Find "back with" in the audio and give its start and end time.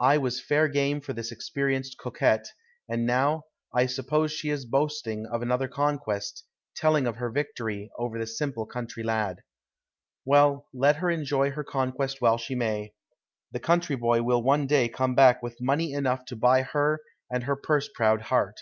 15.14-15.60